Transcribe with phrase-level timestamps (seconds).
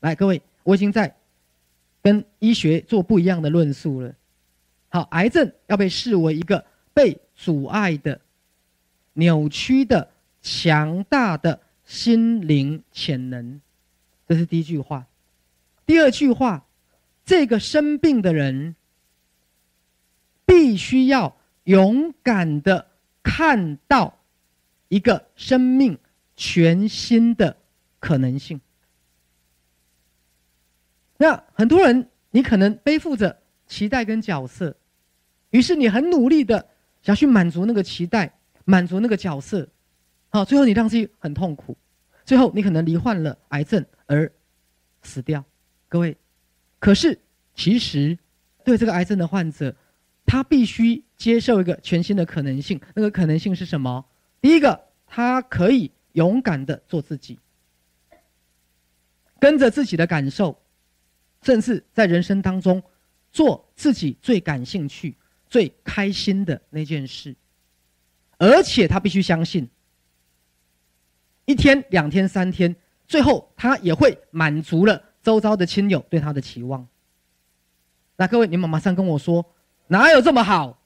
[0.00, 1.14] 来，各位，我已经在
[2.02, 4.14] 跟医学做不一样的论述了。
[4.88, 6.64] 好，癌症要被视为一个
[6.94, 8.20] 被阻碍的、
[9.14, 10.08] 扭曲的、
[10.40, 13.60] 强大的心灵潜能，
[14.26, 15.06] 这是第一句话。
[15.84, 16.64] 第二句话，
[17.24, 18.76] 这个生病的人
[20.46, 22.86] 必须要勇敢的
[23.22, 24.18] 看到
[24.88, 25.98] 一个生命
[26.36, 27.56] 全新的
[27.98, 28.60] 可能性。
[31.20, 34.76] 那很多人，你可能背负着期待跟角色，
[35.50, 36.68] 于是你很努力的
[37.02, 39.68] 想去满足那个期待，满足那个角色，
[40.28, 41.76] 好，最后你让自己很痛苦，
[42.24, 44.30] 最后你可能罹患了癌症而
[45.02, 45.44] 死掉。
[45.88, 46.16] 各位，
[46.78, 47.18] 可是
[47.54, 48.16] 其实
[48.62, 49.74] 对这个癌症的患者，
[50.24, 52.80] 他必须接受一个全新的可能性。
[52.94, 54.04] 那个可能性是什么？
[54.40, 57.40] 第一个，他可以勇敢的做自己，
[59.40, 60.56] 跟着自己的感受。
[61.42, 62.82] 甚至在人生当中，
[63.30, 65.14] 做自己最感兴趣、
[65.46, 67.34] 最开心的那件事，
[68.38, 69.68] 而且他必须相信，
[71.44, 72.74] 一天、两天、三天，
[73.06, 76.86] 最后他也会满足了周遭的亲友对他的期望。
[78.16, 79.54] 那各位，你们马上跟我说，
[79.86, 80.82] 哪有这么好？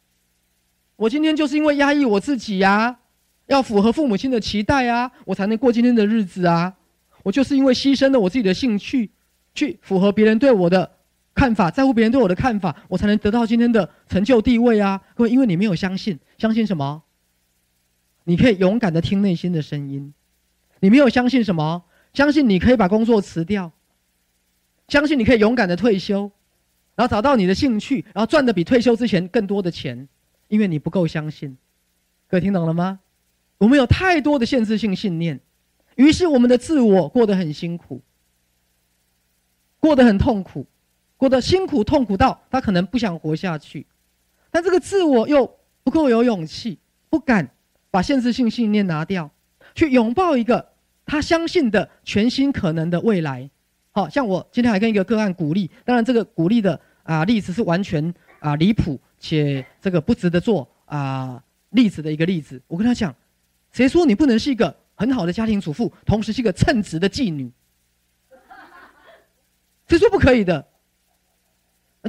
[0.97, 3.01] 我今天就是因为压抑我自己呀，
[3.47, 6.77] 要符合父母亲的期待啊，我才能过今天的日子啊。
[7.23, 9.11] 我就是因为牺牲了我自己的兴趣。
[9.55, 10.91] 去符合别人对我的
[11.35, 15.01] 看法，在乎别人对我的看法，我才能得到今天的成就地位啊！
[15.15, 17.03] 各位，因为你没有相信，相信什么？
[18.25, 20.13] 你可以勇敢的听内心的声音。
[20.81, 21.85] 你没有相信什么？
[22.13, 23.73] 相信你可以把工作辞掉，
[24.89, 26.31] 相信你可以勇敢的退休，
[26.95, 30.09] 然后找到你的兴趣，然后赚的比退休之前更多的钱，
[30.49, 31.57] 因为你不够相信。
[32.29, 33.01] 各位听懂了吗？
[33.59, 35.41] 我们有太多的限制性信念，
[35.97, 38.03] 于是我们的自我过得很辛苦。
[39.83, 40.65] 过得很痛苦，
[41.17, 43.85] 过得辛苦痛苦到他可能不想活下去，
[44.49, 46.79] 但这个自我又不够有勇气，
[47.11, 47.51] 不敢
[47.91, 49.29] 把限制性信念拿掉，
[49.75, 50.69] 去拥抱一个
[51.05, 53.51] 他相信的全新可能的未来。
[53.91, 62.63] 好像我今天还跟一个个案鼓励，当然这个鼓励的啊例子是完全啊离谱且这个不值得做啊例子的一个例子。
[62.69, 63.13] 我跟他讲，
[63.73, 67.51] 谁说你不能是一个很好的家庭主妇，同时是一个称职的妓女？
[69.93, 70.67] 谁说不可以的？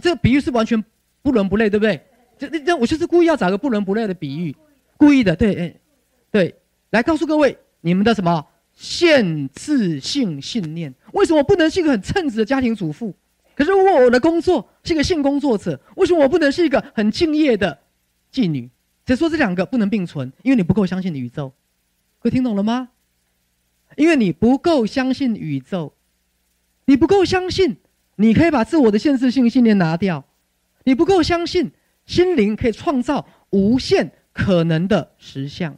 [0.02, 0.82] 这个比喻是完全
[1.22, 2.02] 不伦不类，对不对？
[2.38, 4.56] 这、这、我就是故意要找个不伦不类的比喻，
[4.96, 5.36] 故意的。
[5.36, 5.76] 对，
[6.32, 6.56] 对，
[6.92, 10.94] 来告诉各位，你们的什么限制性信念？
[11.12, 13.14] 为什么我不能是一个很称职的家庭主妇？
[13.54, 17.78] 可是如果我的工作是一个性工作者，为什么我不能是一个很敬业的
[18.32, 18.70] 妓女？
[19.06, 20.32] 谁说这两个不能并存？
[20.42, 21.52] 因为你不够相信宇宙。
[22.20, 22.88] 各位听懂了吗？
[23.98, 25.94] 因为你不够相信宇宙。
[26.86, 27.78] 你不够相信，
[28.16, 30.24] 你可以把自我的限制性信念拿掉；
[30.84, 31.72] 你不够相信，
[32.06, 35.78] 心灵可以创造无限可能的实相。